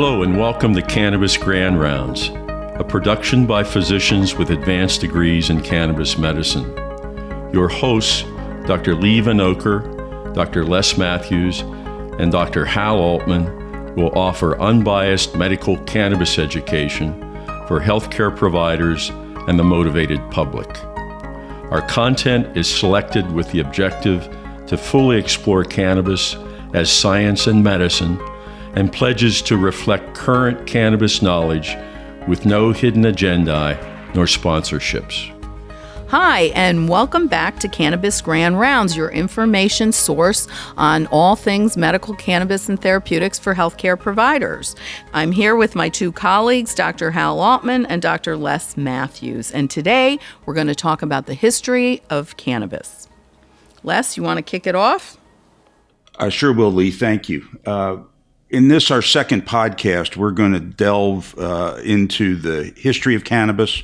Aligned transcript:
Hello, 0.00 0.22
and 0.22 0.38
welcome 0.38 0.72
to 0.74 0.80
Cannabis 0.80 1.36
Grand 1.36 1.80
Rounds, 1.80 2.28
a 2.78 2.84
production 2.88 3.46
by 3.46 3.64
physicians 3.64 4.36
with 4.36 4.50
advanced 4.50 5.00
degrees 5.00 5.50
in 5.50 5.60
cannabis 5.60 6.16
medicine. 6.16 6.72
Your 7.52 7.66
hosts, 7.66 8.22
Dr. 8.68 8.94
Lee 8.94 9.20
Vinocur, 9.20 9.82
Dr. 10.34 10.64
Les 10.64 10.96
Matthews, 10.96 11.62
and 12.20 12.30
Dr. 12.30 12.64
Hal 12.64 13.00
Altman, 13.00 13.96
will 13.96 14.16
offer 14.16 14.56
unbiased 14.60 15.34
medical 15.34 15.76
cannabis 15.78 16.38
education 16.38 17.20
for 17.66 17.80
healthcare 17.80 18.34
providers 18.34 19.10
and 19.48 19.58
the 19.58 19.64
motivated 19.64 20.20
public. 20.30 20.68
Our 21.72 21.84
content 21.88 22.56
is 22.56 22.72
selected 22.72 23.32
with 23.32 23.50
the 23.50 23.58
objective 23.58 24.32
to 24.68 24.76
fully 24.76 25.18
explore 25.18 25.64
cannabis 25.64 26.36
as 26.72 26.88
science 26.88 27.48
and 27.48 27.64
medicine 27.64 28.16
and 28.74 28.92
pledges 28.92 29.42
to 29.42 29.56
reflect 29.56 30.14
current 30.14 30.66
cannabis 30.66 31.22
knowledge 31.22 31.76
with 32.26 32.46
no 32.46 32.72
hidden 32.72 33.06
agenda 33.06 33.76
nor 34.14 34.26
sponsorships. 34.26 35.34
Hi, 36.08 36.44
and 36.54 36.88
welcome 36.88 37.26
back 37.28 37.58
to 37.60 37.68
Cannabis 37.68 38.22
Grand 38.22 38.58
Rounds, 38.58 38.96
your 38.96 39.10
information 39.10 39.92
source 39.92 40.48
on 40.78 41.06
all 41.08 41.36
things 41.36 41.76
medical 41.76 42.14
cannabis 42.14 42.66
and 42.70 42.80
therapeutics 42.80 43.38
for 43.38 43.54
healthcare 43.54 44.00
providers. 44.00 44.74
I'm 45.12 45.32
here 45.32 45.54
with 45.54 45.74
my 45.74 45.90
two 45.90 46.10
colleagues, 46.10 46.74
Dr. 46.74 47.10
Hal 47.10 47.40
Altman 47.40 47.84
and 47.84 48.00
Dr. 48.00 48.38
Les 48.38 48.74
Matthews, 48.74 49.50
and 49.52 49.70
today 49.70 50.18
we're 50.46 50.54
going 50.54 50.66
to 50.68 50.74
talk 50.74 51.02
about 51.02 51.26
the 51.26 51.34
history 51.34 52.00
of 52.08 52.38
cannabis. 52.38 53.06
Les, 53.82 54.16
you 54.16 54.22
want 54.22 54.38
to 54.38 54.42
kick 54.42 54.66
it 54.66 54.74
off? 54.74 55.18
I 56.18 56.30
sure 56.30 56.54
will, 56.54 56.72
Lee. 56.72 56.90
Thank 56.90 57.28
you. 57.28 57.46
Uh, 57.66 57.98
in 58.50 58.68
this, 58.68 58.90
our 58.90 59.02
second 59.02 59.46
podcast, 59.46 60.16
we're 60.16 60.30
going 60.30 60.52
to 60.52 60.60
delve 60.60 61.38
uh, 61.38 61.78
into 61.84 62.36
the 62.36 62.72
history 62.76 63.14
of 63.14 63.24
cannabis. 63.24 63.82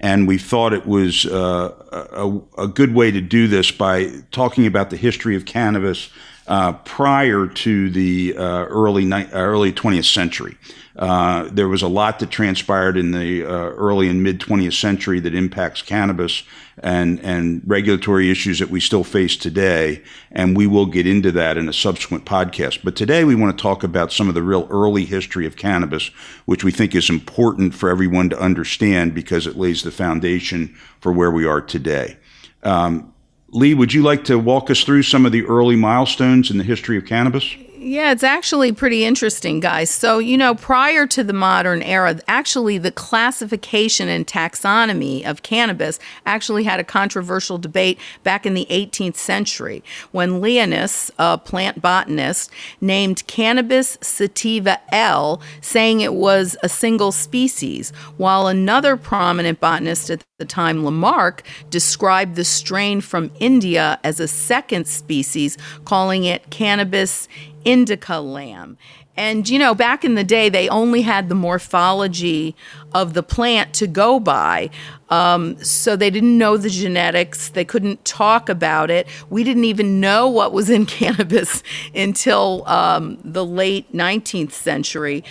And 0.00 0.26
we 0.26 0.36
thought 0.36 0.72
it 0.72 0.84
was 0.84 1.24
uh, 1.26 1.72
a, 2.12 2.64
a, 2.64 2.68
good 2.68 2.92
way 2.92 3.12
to 3.12 3.20
do 3.20 3.46
this 3.46 3.70
by 3.70 4.10
talking 4.32 4.66
about 4.66 4.90
the 4.90 4.96
history 4.96 5.36
of 5.36 5.44
cannabis 5.44 6.10
uh, 6.52 6.74
prior 6.84 7.46
to 7.46 7.88
the 7.88 8.34
uh, 8.36 8.64
early 8.66 9.06
ni- 9.06 9.30
early 9.32 9.72
20th 9.72 10.12
century. 10.12 10.54
Uh, 10.94 11.48
there 11.50 11.66
was 11.66 11.80
a 11.80 11.88
lot 11.88 12.18
that 12.18 12.30
transpired 12.30 12.98
in 12.98 13.12
the 13.12 13.42
uh, 13.42 13.48
early 13.48 14.06
and 14.06 14.22
mid 14.22 14.38
20th 14.38 14.78
century 14.78 15.18
that 15.18 15.34
impacts 15.34 15.80
cannabis 15.80 16.42
and, 16.82 17.18
and 17.20 17.62
regulatory 17.64 18.30
issues 18.30 18.58
that 18.58 18.68
we 18.68 18.80
still 18.80 19.02
face 19.02 19.34
today. 19.34 20.02
And 20.30 20.54
we 20.54 20.66
will 20.66 20.84
get 20.84 21.06
into 21.06 21.32
that 21.32 21.56
in 21.56 21.70
a 21.70 21.72
subsequent 21.72 22.26
podcast. 22.26 22.80
But 22.84 22.96
today 22.96 23.24
we 23.24 23.34
want 23.34 23.56
to 23.56 23.62
talk 23.62 23.82
about 23.82 24.12
some 24.12 24.28
of 24.28 24.34
the 24.34 24.42
real 24.42 24.68
early 24.70 25.06
history 25.06 25.46
of 25.46 25.56
cannabis, 25.56 26.08
which 26.44 26.64
we 26.64 26.70
think 26.70 26.94
is 26.94 27.08
important 27.08 27.74
for 27.74 27.88
everyone 27.88 28.28
to 28.28 28.38
understand 28.38 29.14
because 29.14 29.46
it 29.46 29.56
lays 29.56 29.84
the 29.84 29.90
foundation 29.90 30.76
for 31.00 31.12
where 31.12 31.30
we 31.30 31.46
are 31.46 31.62
today. 31.62 32.18
Um, 32.62 33.11
Lee, 33.54 33.74
would 33.74 33.92
you 33.92 34.02
like 34.02 34.24
to 34.24 34.38
walk 34.38 34.70
us 34.70 34.82
through 34.82 35.02
some 35.02 35.26
of 35.26 35.32
the 35.32 35.44
early 35.44 35.76
milestones 35.76 36.50
in 36.50 36.56
the 36.56 36.64
history 36.64 36.96
of 36.96 37.04
cannabis? 37.04 37.54
Yeah, 37.76 38.12
it's 38.12 38.22
actually 38.22 38.72
pretty 38.72 39.04
interesting, 39.04 39.58
guys. 39.60 39.90
So, 39.90 40.20
you 40.20 40.38
know, 40.38 40.54
prior 40.54 41.06
to 41.08 41.24
the 41.24 41.32
modern 41.32 41.82
era, 41.82 42.18
actually 42.28 42.78
the 42.78 42.92
classification 42.92 44.08
and 44.08 44.26
taxonomy 44.26 45.26
of 45.26 45.42
cannabis 45.42 45.98
actually 46.24 46.62
had 46.64 46.80
a 46.80 46.84
controversial 46.84 47.58
debate 47.58 47.98
back 48.22 48.46
in 48.46 48.54
the 48.54 48.66
18th 48.70 49.16
century 49.16 49.82
when 50.12 50.40
Linnaeus, 50.40 51.10
a 51.18 51.36
plant 51.36 51.82
botanist, 51.82 52.50
named 52.80 53.26
cannabis 53.26 53.98
sativa 54.00 54.80
L, 54.94 55.42
saying 55.60 56.00
it 56.00 56.14
was 56.14 56.56
a 56.62 56.68
single 56.70 57.12
species, 57.12 57.90
while 58.16 58.46
another 58.46 58.96
prominent 58.96 59.60
botanist 59.60 60.08
at 60.08 60.24
the 60.42 60.46
time, 60.46 60.84
Lamarck, 60.84 61.44
described 61.70 62.34
the 62.34 62.44
strain 62.44 63.00
from 63.00 63.30
India 63.38 64.00
as 64.02 64.18
a 64.18 64.26
second 64.26 64.88
species, 64.88 65.56
calling 65.84 66.24
it 66.24 66.50
cannabis 66.50 67.28
indica 67.64 68.18
lamb. 68.18 68.76
And, 69.16 69.48
you 69.48 69.58
know, 69.58 69.74
back 69.74 70.04
in 70.04 70.14
the 70.14 70.24
day, 70.24 70.48
they 70.48 70.68
only 70.70 71.02
had 71.02 71.28
the 71.28 71.34
morphology 71.34 72.56
of 72.94 73.12
the 73.12 73.22
plant 73.22 73.74
to 73.74 73.86
go 73.86 74.18
by. 74.18 74.70
Um, 75.10 75.62
so 75.62 75.96
they 75.96 76.08
didn't 76.08 76.38
know 76.38 76.56
the 76.56 76.70
genetics. 76.70 77.50
They 77.50 77.64
couldn't 77.64 78.02
talk 78.06 78.48
about 78.48 78.90
it. 78.90 79.06
We 79.28 79.44
didn't 79.44 79.64
even 79.64 80.00
know 80.00 80.28
what 80.28 80.52
was 80.52 80.70
in 80.70 80.86
cannabis 80.98 81.62
until 81.94 82.66
um, 82.66 83.18
the 83.22 83.44
late 83.44 83.92
19th 83.92 84.52
century. 84.52 85.22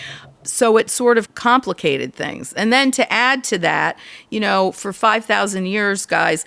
So 0.44 0.76
it 0.76 0.90
sort 0.90 1.18
of 1.18 1.34
complicated 1.34 2.14
things. 2.14 2.52
And 2.54 2.72
then 2.72 2.90
to 2.92 3.12
add 3.12 3.44
to 3.44 3.58
that, 3.58 3.98
you 4.30 4.40
know, 4.40 4.72
for 4.72 4.92
5,000 4.92 5.66
years, 5.66 6.06
guys, 6.06 6.44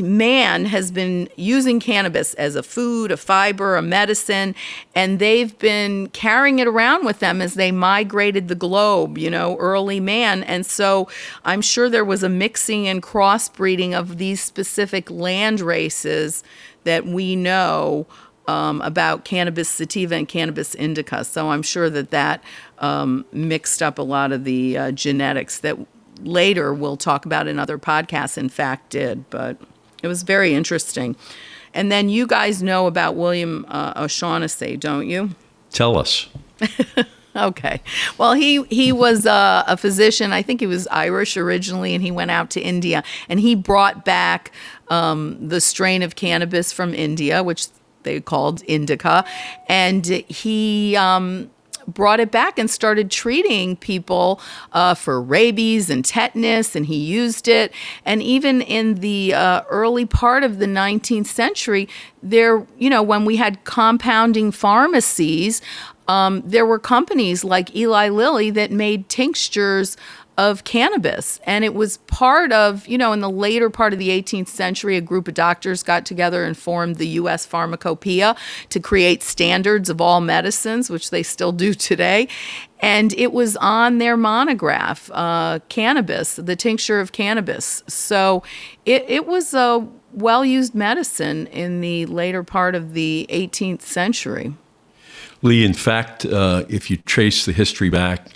man 0.00 0.64
has 0.64 0.90
been 0.90 1.28
using 1.36 1.78
cannabis 1.80 2.34
as 2.34 2.56
a 2.56 2.62
food, 2.62 3.12
a 3.12 3.16
fiber, 3.16 3.76
a 3.76 3.82
medicine, 3.82 4.54
and 4.94 5.18
they've 5.18 5.56
been 5.58 6.08
carrying 6.08 6.58
it 6.58 6.66
around 6.66 7.04
with 7.04 7.20
them 7.20 7.40
as 7.40 7.54
they 7.54 7.70
migrated 7.70 8.48
the 8.48 8.54
globe, 8.54 9.16
you 9.16 9.30
know, 9.30 9.56
early 9.58 10.00
man. 10.00 10.42
And 10.42 10.66
so 10.66 11.08
I'm 11.44 11.62
sure 11.62 11.88
there 11.88 12.04
was 12.04 12.22
a 12.22 12.28
mixing 12.28 12.88
and 12.88 13.02
crossbreeding 13.02 13.92
of 13.92 14.18
these 14.18 14.42
specific 14.42 15.10
land 15.10 15.60
races 15.60 16.42
that 16.84 17.06
we 17.06 17.36
know. 17.36 18.06
Um, 18.48 18.80
about 18.80 19.26
cannabis 19.26 19.68
sativa 19.68 20.14
and 20.14 20.26
cannabis 20.26 20.74
indica. 20.74 21.22
So 21.22 21.50
I'm 21.50 21.60
sure 21.62 21.90
that 21.90 22.10
that 22.12 22.42
um, 22.78 23.26
mixed 23.30 23.82
up 23.82 23.98
a 23.98 24.02
lot 24.02 24.32
of 24.32 24.44
the 24.44 24.78
uh, 24.78 24.90
genetics 24.92 25.58
that 25.60 25.76
later 26.22 26.72
we'll 26.72 26.96
talk 26.96 27.26
about 27.26 27.46
in 27.46 27.58
other 27.58 27.78
podcasts, 27.78 28.38
in 28.38 28.48
fact, 28.48 28.88
did. 28.90 29.28
But 29.30 29.58
it 30.02 30.08
was 30.08 30.22
very 30.22 30.54
interesting. 30.54 31.16
And 31.74 31.92
then 31.92 32.08
you 32.08 32.26
guys 32.26 32.62
know 32.62 32.86
about 32.86 33.14
William 33.14 33.66
uh, 33.68 33.92
O'Shaughnessy, 33.96 34.76
don't 34.76 35.08
you? 35.08 35.30
Tell 35.70 35.98
us. 35.98 36.28
okay. 37.36 37.80
Well, 38.16 38.32
he 38.32 38.62
he 38.64 38.90
was 38.90 39.26
uh, 39.26 39.64
a 39.66 39.76
physician. 39.76 40.32
I 40.32 40.42
think 40.42 40.60
he 40.60 40.66
was 40.66 40.86
Irish 40.88 41.36
originally, 41.36 41.94
and 41.94 42.02
he 42.02 42.10
went 42.10 42.30
out 42.30 42.50
to 42.50 42.60
India 42.60 43.04
and 43.28 43.38
he 43.38 43.54
brought 43.54 44.04
back 44.04 44.50
um, 44.88 45.36
the 45.46 45.60
strain 45.60 46.02
of 46.02 46.16
cannabis 46.16 46.72
from 46.72 46.94
India, 46.94 47.42
which 47.42 47.68
they 48.02 48.20
called 48.20 48.62
indica, 48.66 49.24
and 49.68 50.06
he. 50.06 50.96
Um, 50.96 51.50
brought 51.88 52.20
it 52.20 52.30
back 52.30 52.58
and 52.58 52.70
started 52.70 53.10
treating 53.10 53.74
people 53.76 54.40
uh, 54.72 54.94
for 54.94 55.20
rabies 55.20 55.90
and 55.90 56.04
tetanus, 56.04 56.76
and 56.76 56.86
he 56.86 56.96
used 56.96 57.48
it. 57.48 57.72
And 58.04 58.22
even 58.22 58.60
in 58.60 58.96
the 58.96 59.34
uh, 59.34 59.62
early 59.70 60.04
part 60.04 60.44
of 60.44 60.58
the 60.58 60.66
19th 60.66 61.26
century, 61.26 61.88
there, 62.22 62.66
you 62.78 62.90
know, 62.90 63.02
when 63.02 63.24
we 63.24 63.36
had 63.36 63.64
compounding 63.64 64.52
pharmacies, 64.52 65.62
um, 66.08 66.42
there 66.44 66.66
were 66.66 66.78
companies 66.78 67.44
like 67.44 67.74
Eli 67.76 68.08
Lilly 68.08 68.50
that 68.50 68.70
made 68.72 69.08
tinctures 69.08 69.96
of 70.38 70.62
cannabis. 70.62 71.40
And 71.44 71.64
it 71.64 71.74
was 71.74 71.96
part 72.06 72.52
of, 72.52 72.86
you 72.86 72.96
know, 72.96 73.12
in 73.12 73.20
the 73.20 73.28
later 73.28 73.68
part 73.68 73.92
of 73.92 73.98
the 73.98 74.10
18th 74.10 74.46
century, 74.46 74.96
a 74.96 75.00
group 75.00 75.26
of 75.26 75.34
doctors 75.34 75.82
got 75.82 76.06
together 76.06 76.44
and 76.44 76.56
formed 76.56 76.96
the 76.96 77.08
U.S. 77.08 77.44
Pharmacopoeia 77.44 78.36
to 78.68 78.80
create 78.80 79.24
standards 79.24 79.90
of 79.90 80.00
all 80.00 80.20
medicines, 80.20 80.88
which 80.88 81.10
they 81.10 81.24
still 81.24 81.50
do 81.50 81.74
today. 81.74 82.28
And 82.78 83.12
it 83.14 83.32
was 83.32 83.56
on 83.56 83.98
their 83.98 84.16
monograph, 84.16 85.10
uh, 85.12 85.58
cannabis, 85.68 86.36
the 86.36 86.54
tincture 86.54 87.00
of 87.00 87.10
cannabis. 87.10 87.82
So 87.88 88.44
it, 88.86 89.04
it 89.08 89.26
was 89.26 89.52
a 89.54 89.88
well 90.12 90.44
used 90.44 90.72
medicine 90.72 91.48
in 91.48 91.80
the 91.80 92.06
later 92.06 92.44
part 92.44 92.76
of 92.76 92.94
the 92.94 93.26
18th 93.28 93.82
century. 93.82 94.54
Lee, 95.42 95.64
in 95.64 95.74
fact, 95.74 96.24
uh, 96.24 96.64
if 96.68 96.90
you 96.90 96.96
trace 96.96 97.44
the 97.44 97.52
history 97.52 97.90
back, 97.90 98.28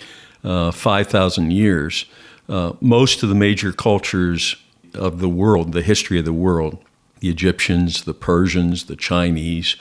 uh, 0.43 0.71
5,000 0.71 1.51
years, 1.51 2.05
uh, 2.47 2.73
most 2.79 3.23
of 3.23 3.29
the 3.29 3.35
major 3.35 3.73
cultures 3.73 4.55
of 4.93 5.19
the 5.19 5.29
world, 5.29 5.73
the 5.73 5.81
history 5.81 6.19
of 6.19 6.25
the 6.25 6.33
world, 6.33 6.77
the 7.19 7.29
Egyptians, 7.29 8.03
the 8.03 8.13
Persians, 8.13 8.85
the 8.85 8.95
Chinese, 8.95 9.75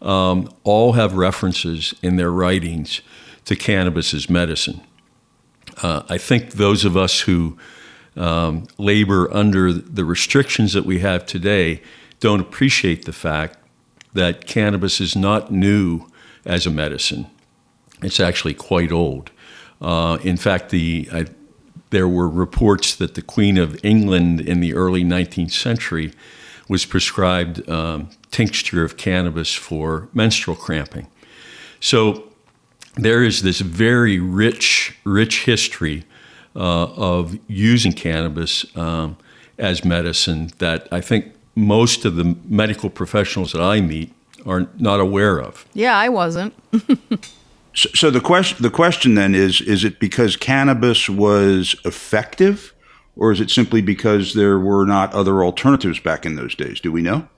um, 0.00 0.52
all 0.64 0.92
have 0.92 1.14
references 1.14 1.94
in 2.02 2.16
their 2.16 2.30
writings 2.30 3.02
to 3.44 3.56
cannabis 3.56 4.14
as 4.14 4.28
medicine. 4.30 4.80
Uh, 5.82 6.02
I 6.08 6.18
think 6.18 6.52
those 6.52 6.84
of 6.84 6.96
us 6.96 7.20
who 7.20 7.56
um, 8.16 8.66
labor 8.78 9.32
under 9.32 9.72
the 9.72 10.04
restrictions 10.04 10.72
that 10.74 10.84
we 10.84 10.98
have 10.98 11.24
today 11.24 11.82
don't 12.20 12.40
appreciate 12.40 13.04
the 13.04 13.12
fact 13.12 13.58
that 14.12 14.46
cannabis 14.46 15.00
is 15.00 15.16
not 15.16 15.50
new 15.50 16.06
as 16.44 16.66
a 16.66 16.70
medicine. 16.70 17.26
It's 18.02 18.20
actually 18.20 18.54
quite 18.54 18.92
old. 18.92 19.30
Uh, 19.80 20.18
in 20.22 20.36
fact, 20.36 20.70
the 20.70 21.08
I, 21.12 21.26
there 21.90 22.08
were 22.08 22.28
reports 22.28 22.94
that 22.96 23.14
the 23.14 23.22
Queen 23.22 23.58
of 23.58 23.78
England 23.84 24.40
in 24.40 24.60
the 24.60 24.74
early 24.74 25.04
19th 25.04 25.52
century 25.52 26.12
was 26.68 26.86
prescribed 26.86 27.68
um, 27.68 28.08
tincture 28.30 28.82
of 28.82 28.96
cannabis 28.96 29.54
for 29.54 30.08
menstrual 30.14 30.56
cramping. 30.56 31.06
So 31.80 32.32
there 32.94 33.22
is 33.22 33.42
this 33.42 33.60
very 33.60 34.18
rich, 34.18 34.96
rich 35.04 35.44
history 35.44 36.04
uh, 36.56 36.84
of 36.94 37.38
using 37.46 37.92
cannabis 37.92 38.64
um, 38.76 39.16
as 39.58 39.84
medicine 39.84 40.50
that 40.58 40.88
I 40.90 41.00
think 41.00 41.34
most 41.54 42.04
of 42.04 42.16
the 42.16 42.36
medical 42.46 42.88
professionals 42.88 43.52
that 43.52 43.62
I 43.62 43.80
meet 43.80 44.12
are 44.46 44.68
not 44.78 45.00
aware 45.00 45.38
of. 45.38 45.66
Yeah, 45.74 45.96
I 45.96 46.08
wasn't. 46.08 46.54
so, 47.74 47.88
so 47.94 48.10
the 48.10 48.20
question 48.20 48.62
the 48.62 48.70
question 48.70 49.14
then 49.14 49.34
is 49.34 49.60
is 49.60 49.84
it 49.84 49.98
because 50.00 50.36
cannabis 50.36 51.08
was 51.08 51.76
effective 51.84 52.74
or 53.16 53.32
is 53.32 53.40
it 53.40 53.50
simply 53.50 53.82
because 53.82 54.34
there 54.34 54.58
were 54.58 54.86
not 54.86 55.12
other 55.12 55.44
alternatives 55.44 56.00
back 56.00 56.24
in 56.24 56.36
those 56.36 56.54
days? 56.54 56.80
Do 56.80 56.90
we 56.90 57.02
know? 57.02 57.28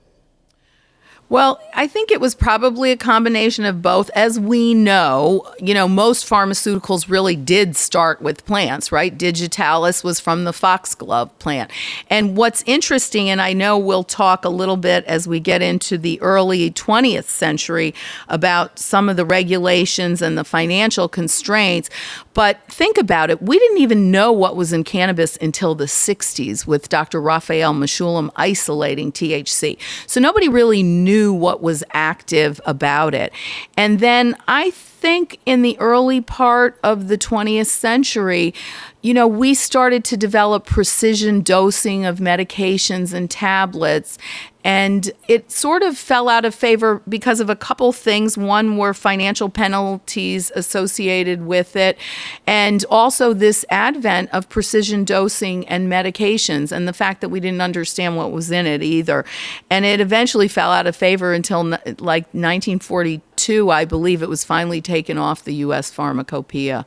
Well, 1.27 1.59
I 1.73 1.87
think 1.87 2.11
it 2.11 2.21
was 2.21 2.35
probably 2.35 2.91
a 2.91 2.97
combination 2.97 3.65
of 3.65 3.81
both. 3.81 4.11
As 4.11 4.39
we 4.39 4.75
know, 4.75 5.51
you 5.59 5.73
know, 5.73 5.87
most 5.87 6.29
pharmaceuticals 6.29 7.09
really 7.09 7.35
did 7.35 7.75
start 7.75 8.21
with 8.21 8.45
plants, 8.45 8.91
right? 8.91 9.15
Digitalis 9.17 10.03
was 10.03 10.19
from 10.19 10.43
the 10.43 10.53
foxglove 10.53 11.37
plant. 11.39 11.71
And 12.11 12.37
what's 12.37 12.63
interesting, 12.67 13.27
and 13.27 13.41
I 13.41 13.53
know 13.53 13.75
we'll 13.75 14.03
talk 14.03 14.45
a 14.45 14.49
little 14.49 14.77
bit 14.77 15.03
as 15.05 15.27
we 15.27 15.39
get 15.39 15.63
into 15.63 15.97
the 15.97 16.21
early 16.21 16.69
20th 16.69 17.25
century 17.25 17.95
about 18.29 18.77
some 18.77 19.09
of 19.09 19.17
the 19.17 19.25
regulations 19.25 20.21
and 20.21 20.37
the 20.37 20.43
financial 20.43 21.09
constraints, 21.09 21.89
but 22.35 22.59
think 22.67 22.99
about 22.99 23.31
it. 23.31 23.41
We 23.41 23.57
didn't 23.57 23.79
even 23.79 24.11
know 24.11 24.31
what 24.31 24.55
was 24.55 24.73
in 24.73 24.83
cannabis 24.83 25.37
until 25.37 25.73
the 25.73 25.85
60s 25.85 26.67
with 26.67 26.87
Dr. 26.89 27.19
Raphael 27.19 27.73
Mechoulam 27.73 28.29
isolating 28.35 29.11
THC. 29.11 29.77
So 30.05 30.19
nobody 30.19 30.49
really 30.49 30.83
knew 30.83 31.14
what 31.23 31.61
was 31.61 31.83
active 31.91 32.59
about 32.65 33.13
it. 33.13 33.31
And 33.77 33.99
then 33.99 34.35
I 34.47 34.71
think 34.71 35.39
in 35.45 35.61
the 35.61 35.77
early 35.79 36.21
part 36.21 36.79
of 36.83 37.07
the 37.07 37.17
20th 37.17 37.67
century, 37.67 38.53
you 39.01 39.13
know, 39.13 39.27
we 39.27 39.53
started 39.53 40.03
to 40.05 40.17
develop 40.17 40.65
precision 40.65 41.41
dosing 41.41 42.05
of 42.05 42.17
medications 42.17 43.13
and 43.13 43.29
tablets. 43.29 44.17
And 44.65 45.11
it 45.27 45.51
sort 45.51 45.83
of 45.83 45.95
fell 45.95 46.27
out 46.27 46.43
of 46.43 46.55
favor 46.55 47.01
because 47.07 47.39
of 47.39 47.51
a 47.51 47.55
couple 47.55 47.93
things. 47.93 48.35
One 48.35 48.77
were 48.77 48.95
financial 48.95 49.47
penalties 49.47 50.51
associated 50.55 51.45
with 51.45 51.75
it, 51.75 51.99
and 52.47 52.83
also 52.89 53.31
this 53.31 53.63
advent 53.69 54.31
of 54.33 54.49
precision 54.49 55.05
dosing 55.05 55.67
and 55.67 55.87
medications, 55.87 56.71
and 56.71 56.87
the 56.87 56.93
fact 56.93 57.21
that 57.21 57.29
we 57.29 57.39
didn't 57.39 57.61
understand 57.61 58.17
what 58.17 58.31
was 58.31 58.49
in 58.49 58.65
it 58.65 58.81
either. 58.81 59.23
And 59.69 59.85
it 59.85 59.99
eventually 59.99 60.47
fell 60.47 60.71
out 60.71 60.87
of 60.87 60.95
favor 60.95 61.31
until 61.31 61.63
like 61.63 62.25
1942, 62.33 63.21
I 63.69 63.85
believe 63.85 64.21
it 64.21 64.29
was 64.29 64.43
finally 64.43 64.81
taken 64.81 65.17
off 65.17 65.43
the 65.43 65.53
U.S. 65.55 65.91
pharmacopoeia 65.91 66.85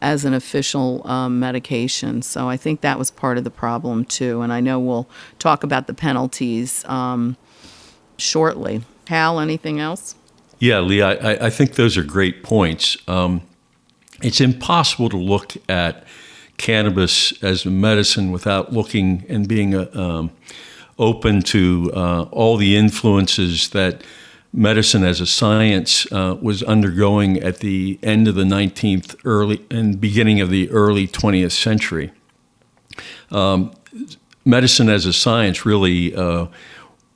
as 0.00 0.24
an 0.24 0.34
official 0.34 1.06
um, 1.06 1.40
medication. 1.40 2.22
So 2.22 2.48
I 2.48 2.56
think 2.56 2.80
that 2.82 2.98
was 2.98 3.10
part 3.10 3.38
of 3.38 3.44
the 3.44 3.50
problem 3.50 4.04
too. 4.04 4.42
And 4.42 4.52
I 4.52 4.60
know 4.60 4.78
we'll 4.78 5.08
talk 5.38 5.62
about 5.62 5.86
the 5.86 5.94
penalties 5.94 6.84
um, 6.86 7.36
shortly. 8.16 8.82
Hal, 9.08 9.40
anything 9.40 9.80
else? 9.80 10.14
Yeah, 10.58 10.80
Lee, 10.80 11.02
I, 11.02 11.46
I 11.46 11.50
think 11.50 11.74
those 11.74 11.96
are 11.96 12.02
great 12.02 12.42
points. 12.42 12.96
Um, 13.06 13.42
it's 14.22 14.40
impossible 14.40 15.08
to 15.10 15.16
look 15.16 15.54
at 15.68 16.04
cannabis 16.56 17.32
as 17.42 17.64
a 17.64 17.70
medicine 17.70 18.32
without 18.32 18.72
looking 18.72 19.24
and 19.28 19.46
being 19.46 19.74
a, 19.74 19.82
uh, 19.82 20.18
um, 20.18 20.30
open 20.98 21.40
to 21.40 21.92
uh, 21.94 22.22
all 22.32 22.56
the 22.56 22.76
influences 22.76 23.68
that 23.70 24.02
medicine 24.52 25.04
as 25.04 25.20
a 25.20 25.26
science 25.26 26.10
uh, 26.12 26.36
was 26.40 26.62
undergoing 26.62 27.38
at 27.38 27.58
the 27.58 27.98
end 28.02 28.28
of 28.28 28.34
the 28.34 28.44
19th 28.44 29.16
early 29.24 29.64
and 29.70 30.00
beginning 30.00 30.40
of 30.40 30.50
the 30.50 30.70
early 30.70 31.06
20th 31.06 31.52
century. 31.52 32.12
Um, 33.30 33.72
medicine 34.44 34.88
as 34.88 35.06
a 35.06 35.12
science 35.12 35.66
really 35.66 36.14
uh, 36.14 36.46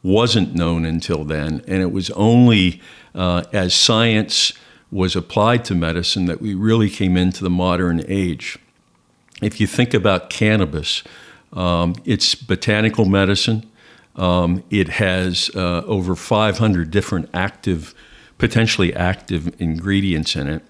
wasn't 0.03 0.55
known 0.55 0.85
until 0.85 1.25
then, 1.25 1.63
and 1.67 1.83
it 1.83 1.93
was 1.93 2.11
only 2.11 2.81
uh, 3.15 3.45
as 3.53 3.75
science 3.75 4.53
was 4.91 5.17
applied 5.17 5.65
to 5.65 5.75
medicine 5.75 6.27
that 6.27 6.41
we 6.41 6.55
really 6.55 6.91
came 6.91 7.17
into 7.17 7.43
the 7.43 7.51
modern 7.51 8.05
age. 8.09 8.59
If 9.41 9.59
you 9.61 9.67
think 9.67 9.95
about 9.95 10.29
cannabis, 10.29 11.03
um, 11.53 11.95
it's 12.05 12.35
botanical 12.35 13.07
medicine. 13.07 13.69
Um, 14.17 14.63
it 14.71 14.89
has 14.89 15.51
uh, 15.55 15.83
over 15.85 16.15
500 16.15 16.91
different 16.91 17.31
active, 17.33 17.95
potentially 18.39 18.95
active 18.95 19.61
ingredients 19.61 20.37
in 20.37 20.49
it. 20.49 20.63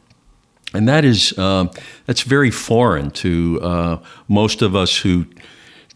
And 0.74 0.88
that 0.88 1.04
is 1.04 1.36
uh, 1.38 1.66
that's 2.06 2.22
very 2.22 2.50
foreign 2.50 3.10
to 3.10 3.60
uh, 3.62 3.98
most 4.28 4.62
of 4.62 4.74
us 4.74 4.98
who 4.98 5.26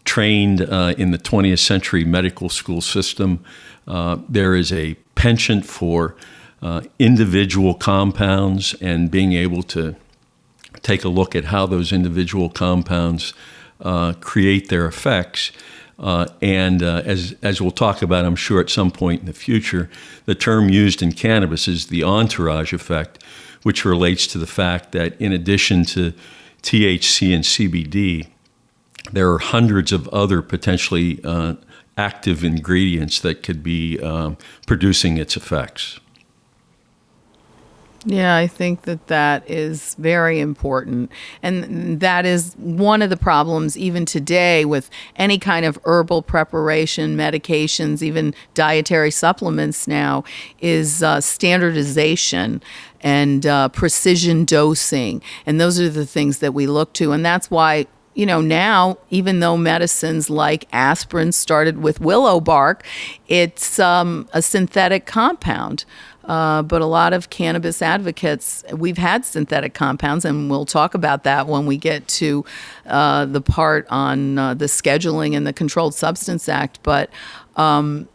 trained 0.05 0.61
uh, 0.61 0.93
in 0.97 1.11
the 1.11 1.17
20th 1.17 1.59
century 1.59 2.05
medical 2.05 2.49
school 2.49 2.81
system. 2.81 3.43
Uh, 3.87 4.17
there 4.29 4.55
is 4.55 4.71
a 4.71 4.93
penchant 5.15 5.65
for 5.65 6.15
uh, 6.61 6.81
individual 6.99 7.73
compounds 7.73 8.75
and 8.81 9.09
being 9.09 9.33
able 9.33 9.63
to 9.63 9.95
take 10.81 11.03
a 11.03 11.09
look 11.09 11.35
at 11.35 11.45
how 11.45 11.65
those 11.65 11.91
individual 11.91 12.49
compounds 12.49 13.33
create 14.21 14.69
their 14.69 14.87
effects. 14.87 15.51
Uh, 15.99 16.27
and 16.41 16.83
uh, 16.83 17.01
as, 17.05 17.35
as 17.41 17.59
we'll 17.59 17.71
talk 17.71 18.01
about, 18.01 18.25
I'm 18.25 18.35
sure 18.35 18.61
at 18.61 18.69
some 18.69 18.91
point 18.91 19.21
in 19.21 19.25
the 19.25 19.33
future, 19.33 19.89
the 20.25 20.35
term 20.35 20.69
used 20.69 21.01
in 21.01 21.11
cannabis 21.11 21.67
is 21.67 21.87
the 21.87 22.03
entourage 22.03 22.71
effect, 22.71 23.23
which 23.63 23.83
relates 23.83 24.27
to 24.27 24.37
the 24.37 24.47
fact 24.47 24.91
that 24.91 25.19
in 25.19 25.33
addition 25.33 25.85
to 25.85 26.13
THC 26.61 27.33
and 27.33 27.43
CBD, 27.43 28.27
there 29.11 29.31
are 29.31 29.39
hundreds 29.39 29.91
of 29.91 30.07
other 30.09 30.41
potentially 30.41 31.19
uh, 31.23 31.55
active 31.97 32.43
ingredients 32.43 33.19
that 33.21 33.41
could 33.41 33.63
be 33.63 33.99
um, 34.01 34.37
producing 34.67 35.17
its 35.17 35.35
effects. 35.35 35.99
Yeah, 38.05 38.35
I 38.35 38.47
think 38.47 38.83
that 38.83 39.07
that 39.07 39.49
is 39.49 39.95
very 39.95 40.39
important. 40.39 41.11
And 41.41 41.99
that 41.99 42.25
is 42.25 42.53
one 42.57 43.01
of 43.01 43.09
the 43.09 43.17
problems, 43.17 43.77
even 43.77 44.05
today, 44.05 44.65
with 44.65 44.89
any 45.15 45.39
kind 45.39 45.65
of 45.65 45.79
herbal 45.83 46.21
preparation, 46.21 47.17
medications, 47.17 48.01
even 48.01 48.33
dietary 48.53 49.11
supplements 49.11 49.87
now, 49.87 50.23
is 50.59 51.01
uh, 51.01 51.19
standardization 51.21 52.61
and 53.01 53.45
uh, 53.45 53.69
precision 53.69 54.45
dosing. 54.45 55.21
And 55.45 55.59
those 55.59 55.79
are 55.79 55.89
the 55.89 56.05
things 56.05 56.39
that 56.39 56.53
we 56.53 56.67
look 56.67 56.93
to. 56.93 57.11
And 57.11 57.25
that's 57.25 57.49
why 57.49 57.87
you 58.13 58.25
know, 58.25 58.41
now, 58.41 58.97
even 59.11 59.41
though 59.41 59.55
medicines 59.55 60.27
like 60.27 60.67
aspirin 60.73 61.31
started 61.31 61.77
with 61.83 62.01
willow 62.01 62.39
bark, 62.39 62.83
it's 63.27 63.77
um, 63.77 64.27
a 64.33 64.41
synthetic 64.41 65.05
compound. 65.05 65.85
Uh, 66.27 66.61
but 66.61 66.81
a 66.81 66.85
lot 66.85 67.13
of 67.13 67.29
cannabis 67.29 67.81
advocates, 67.81 68.63
we've 68.73 68.97
had 68.97 69.23
synthetic 69.23 69.73
compounds, 69.73 70.25
and 70.25 70.49
we'll 70.49 70.65
talk 70.65 70.93
about 70.93 71.23
that 71.23 71.47
when 71.47 71.65
we 71.65 71.77
get 71.77 72.05
to 72.07 72.43
uh, 72.85 73.25
the 73.25 73.39
part 73.39 73.87
on 73.89 74.37
uh, 74.37 74.53
the 74.53 74.65
scheduling 74.65 75.35
and 75.35 75.47
the 75.47 75.53
Controlled 75.53 75.95
Substance 75.95 76.49
Act. 76.49 76.79
But, 76.83 77.09
um, 77.55 78.09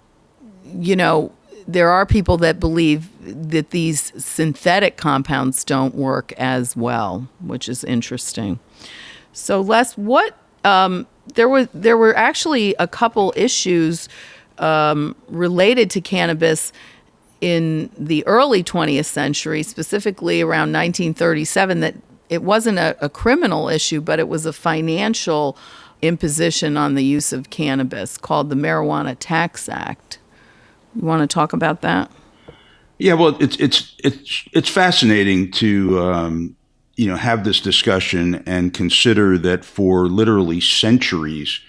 you 0.75 0.95
know, 0.95 1.33
there 1.66 1.88
are 1.88 2.04
people 2.04 2.37
that 2.38 2.61
believe 2.61 3.09
that 3.50 3.71
these 3.71 4.12
synthetic 4.23 4.99
compounds 4.99 5.64
don't 5.64 5.95
work 5.95 6.33
as 6.33 6.76
well, 6.76 7.28
which 7.40 7.66
is 7.66 7.83
interesting. 7.83 8.59
So, 9.33 9.62
Les, 9.62 9.97
what 9.97 10.37
um, 10.64 11.07
there 11.35 11.49
was 11.49 11.69
there 11.73 11.97
were 11.97 12.14
actually 12.16 12.75
a 12.78 12.87
couple 12.87 13.33
issues 13.37 14.09
um, 14.59 15.16
related 15.28 15.90
to 15.90 16.00
cannabis 16.00 16.73
in 17.43 17.91
the 17.99 18.25
early 18.27 18.63
20th 18.63 19.05
century, 19.05 19.65
specifically 19.65 20.41
around 20.41 20.73
1937, 20.73 21.81
that 21.81 21.97
it 22.31 22.43
wasn't 22.43 22.79
a, 22.79 22.97
a 23.05 23.11
criminal 23.11 23.69
issue, 23.69 24.01
but 24.01 24.21
it 24.21 24.29
was 24.29 24.47
a 24.47 24.53
financial 24.53 25.59
imposition 26.01 26.77
on 26.77 26.95
the 26.95 27.05
use 27.05 27.33
of 27.33 27.51
cannabis 27.51 28.17
called 28.17 28.49
the 28.49 28.55
Marijuana 28.55 29.17
Tax 29.19 29.69
Act. 29.69 30.19
You 30.95 31.03
want 31.03 31.29
to 31.29 31.33
talk 31.33 31.53
about 31.53 31.83
that? 31.83 32.11
Yeah, 32.99 33.15
well, 33.15 33.37
it's 33.41 33.57
it's 33.57 33.97
it's 34.05 34.45
it's 34.53 34.69
fascinating 34.69 35.51
to 35.53 35.99
um, 36.01 36.57
you 36.95 37.09
know 37.09 37.17
have 37.17 37.43
this 37.43 37.61
discussion 37.61 38.45
and 38.47 38.73
consider 38.73 39.37
that 39.39 39.65
for 39.65 40.07
literally 40.07 40.61
centuries 40.61 41.61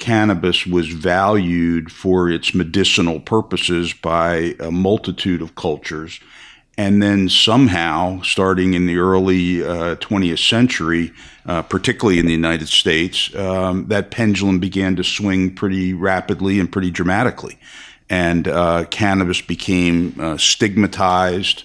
cannabis 0.00 0.66
was 0.66 0.88
valued 0.88 1.92
for 1.92 2.28
its 2.28 2.54
medicinal 2.54 3.20
purposes 3.20 3.92
by 3.92 4.56
a 4.58 4.70
multitude 4.70 5.42
of 5.42 5.54
cultures. 5.54 6.18
And 6.76 7.02
then 7.02 7.28
somehow, 7.28 8.22
starting 8.22 8.74
in 8.74 8.86
the 8.86 8.96
early 8.96 9.62
uh, 9.62 9.96
20th 9.96 10.48
century, 10.48 11.12
uh, 11.44 11.62
particularly 11.62 12.18
in 12.18 12.26
the 12.26 12.32
United 12.32 12.68
States, 12.68 13.34
um, 13.36 13.86
that 13.88 14.10
pendulum 14.10 14.58
began 14.58 14.96
to 14.96 15.04
swing 15.04 15.54
pretty 15.54 15.92
rapidly 15.92 16.58
and 16.58 16.72
pretty 16.72 16.90
dramatically. 16.90 17.58
And 18.08 18.48
uh, 18.48 18.86
cannabis 18.86 19.40
became 19.42 20.16
uh, 20.18 20.38
stigmatized 20.38 21.64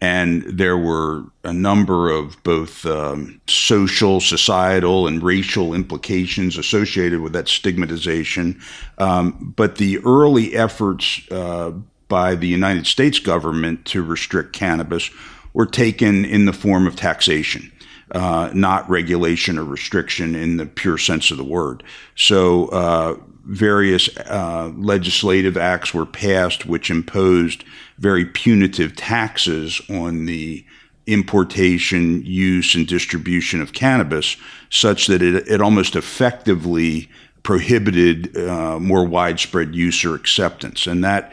and 0.00 0.42
there 0.42 0.76
were 0.76 1.24
a 1.42 1.52
number 1.52 2.10
of 2.10 2.42
both 2.42 2.84
um, 2.84 3.40
social, 3.46 4.20
societal, 4.20 5.06
and 5.06 5.22
racial 5.22 5.72
implications 5.72 6.58
associated 6.58 7.20
with 7.20 7.32
that 7.32 7.48
stigmatization. 7.48 8.60
Um, 8.98 9.54
but 9.56 9.76
the 9.76 9.98
early 10.04 10.54
efforts 10.54 11.20
uh, 11.30 11.72
by 12.08 12.34
the 12.34 12.46
United 12.46 12.86
States 12.86 13.18
government 13.18 13.86
to 13.86 14.02
restrict 14.02 14.52
cannabis 14.52 15.10
were 15.54 15.66
taken 15.66 16.24
in 16.24 16.44
the 16.44 16.52
form 16.52 16.86
of 16.86 16.96
taxation. 16.96 17.72
Uh, 18.12 18.50
not 18.54 18.88
regulation 18.88 19.58
or 19.58 19.64
restriction 19.64 20.36
in 20.36 20.58
the 20.58 20.66
pure 20.66 20.96
sense 20.96 21.32
of 21.32 21.36
the 21.36 21.44
word. 21.44 21.82
So, 22.14 22.68
uh, 22.68 23.16
various 23.46 24.08
uh, 24.18 24.72
legislative 24.76 25.56
acts 25.56 25.92
were 25.92 26.06
passed 26.06 26.66
which 26.66 26.90
imposed 26.90 27.64
very 27.98 28.24
punitive 28.24 28.94
taxes 28.94 29.80
on 29.88 30.26
the 30.26 30.64
importation, 31.06 32.24
use, 32.24 32.74
and 32.74 32.86
distribution 32.86 33.60
of 33.60 33.72
cannabis, 33.72 34.36
such 34.70 35.06
that 35.06 35.22
it, 35.22 35.48
it 35.48 35.60
almost 35.60 35.94
effectively 35.94 37.08
prohibited 37.44 38.36
uh, 38.36 38.78
more 38.80 39.04
widespread 39.04 39.74
use 39.74 40.04
or 40.04 40.16
acceptance. 40.16 40.86
And 40.86 41.04
that 41.04 41.32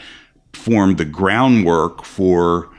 formed 0.53 1.00
the 1.00 1.06
groundwork 1.06 2.06
for 2.06 2.70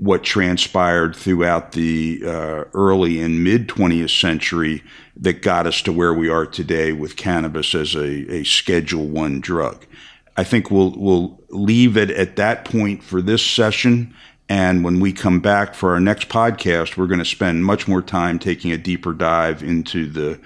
what 0.00 0.24
transpired 0.24 1.14
throughout 1.14 1.72
the 1.72 2.22
uh, 2.24 2.64
early 2.72 3.20
and 3.20 3.44
mid 3.44 3.68
20th 3.68 4.18
century 4.18 4.82
that 5.14 5.42
got 5.42 5.66
us 5.66 5.82
to 5.82 5.92
where 5.92 6.14
we 6.14 6.28
are 6.28 6.46
today 6.46 6.90
with 6.92 7.16
cannabis 7.16 7.74
as 7.74 7.94
a, 7.94 8.32
a 8.32 8.42
Schedule 8.44 9.06
One 9.06 9.40
drug. 9.40 9.84
I 10.38 10.44
think 10.44 10.70
we'll 10.70 10.94
we'll 10.96 11.38
leave 11.50 11.98
it 11.98 12.10
at 12.10 12.36
that 12.36 12.64
point 12.64 13.02
for 13.02 13.20
this 13.20 13.44
session. 13.44 14.14
And 14.48 14.82
when 14.82 15.00
we 15.00 15.12
come 15.12 15.40
back 15.40 15.74
for 15.74 15.92
our 15.92 16.00
next 16.00 16.30
podcast, 16.30 16.96
we're 16.96 17.06
going 17.06 17.18
to 17.18 17.24
spend 17.24 17.66
much 17.66 17.86
more 17.86 18.02
time 18.02 18.38
taking 18.38 18.72
a 18.72 18.78
deeper 18.78 19.12
dive 19.12 19.62
into 19.62 20.08
the 20.08 20.40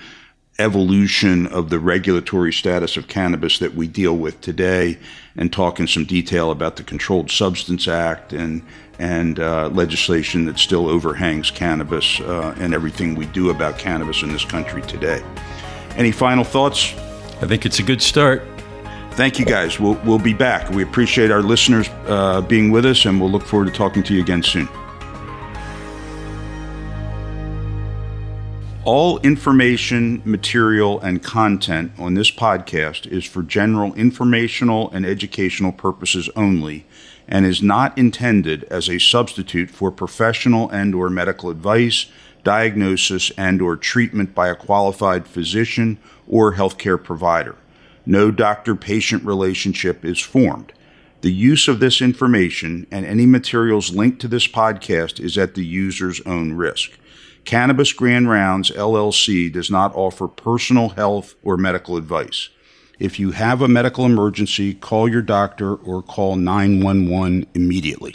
evolution 0.58 1.46
of 1.48 1.70
the 1.70 1.78
regulatory 1.78 2.52
status 2.52 2.96
of 2.96 3.08
cannabis 3.08 3.58
that 3.58 3.74
we 3.74 3.88
deal 3.88 4.16
with 4.16 4.40
today 4.40 4.98
and 5.36 5.52
talk 5.52 5.80
in 5.80 5.86
some 5.86 6.04
detail 6.04 6.50
about 6.50 6.76
the 6.76 6.82
Controlled 6.82 7.30
Substance 7.30 7.88
Act 7.88 8.32
and 8.32 8.62
and 9.00 9.40
uh, 9.40 9.68
legislation 9.70 10.44
that 10.44 10.56
still 10.56 10.88
overhangs 10.88 11.50
cannabis 11.50 12.20
uh, 12.20 12.54
and 12.58 12.72
everything 12.72 13.16
we 13.16 13.26
do 13.26 13.50
about 13.50 13.76
cannabis 13.76 14.22
in 14.22 14.32
this 14.32 14.44
country 14.44 14.82
today. 14.82 15.20
Any 15.96 16.12
final 16.12 16.44
thoughts? 16.44 16.94
I 17.42 17.46
think 17.46 17.66
it's 17.66 17.80
a 17.80 17.82
good 17.82 18.00
start. 18.00 18.44
Thank 19.14 19.40
you, 19.40 19.44
guys. 19.44 19.80
We'll, 19.80 19.94
we'll 20.04 20.20
be 20.20 20.32
back. 20.34 20.70
We 20.70 20.84
appreciate 20.84 21.32
our 21.32 21.42
listeners 21.42 21.88
uh, 22.06 22.40
being 22.42 22.70
with 22.70 22.84
us, 22.84 23.04
and 23.04 23.20
we'll 23.20 23.30
look 23.30 23.44
forward 23.44 23.66
to 23.66 23.72
talking 23.72 24.02
to 24.04 24.14
you 24.14 24.20
again 24.20 24.42
soon. 24.42 24.68
All 28.84 29.18
information, 29.20 30.20
material, 30.26 31.00
and 31.00 31.22
content 31.22 31.92
on 31.98 32.12
this 32.12 32.30
podcast 32.30 33.06
is 33.06 33.24
for 33.24 33.42
general 33.42 33.94
informational 33.94 34.90
and 34.90 35.06
educational 35.06 35.72
purposes 35.72 36.28
only 36.36 36.84
and 37.26 37.46
is 37.46 37.62
not 37.62 37.96
intended 37.96 38.64
as 38.64 38.90
a 38.90 38.98
substitute 39.00 39.70
for 39.70 39.90
professional 39.90 40.68
and 40.68 40.94
or 40.94 41.08
medical 41.08 41.48
advice, 41.48 42.10
diagnosis 42.42 43.30
and 43.38 43.62
or 43.62 43.74
treatment 43.74 44.34
by 44.34 44.48
a 44.48 44.54
qualified 44.54 45.26
physician 45.26 45.96
or 46.28 46.56
healthcare 46.56 47.02
provider. 47.02 47.56
No 48.04 48.30
doctor-patient 48.30 49.24
relationship 49.24 50.04
is 50.04 50.20
formed. 50.20 50.74
The 51.22 51.32
use 51.32 51.68
of 51.68 51.80
this 51.80 52.02
information 52.02 52.86
and 52.90 53.06
any 53.06 53.24
materials 53.24 53.94
linked 53.94 54.20
to 54.20 54.28
this 54.28 54.46
podcast 54.46 55.18
is 55.18 55.38
at 55.38 55.54
the 55.54 55.64
user's 55.64 56.20
own 56.26 56.52
risk. 56.52 56.98
Cannabis 57.44 57.92
Grand 57.92 58.28
Rounds 58.28 58.70
LLC 58.70 59.52
does 59.52 59.70
not 59.70 59.94
offer 59.94 60.28
personal 60.28 60.90
health 60.90 61.34
or 61.42 61.56
medical 61.56 61.96
advice. 61.96 62.48
If 62.98 63.18
you 63.18 63.32
have 63.32 63.60
a 63.60 63.68
medical 63.68 64.06
emergency, 64.06 64.74
call 64.74 65.08
your 65.08 65.22
doctor 65.22 65.74
or 65.74 66.02
call 66.02 66.36
911 66.36 67.46
immediately. 67.54 68.12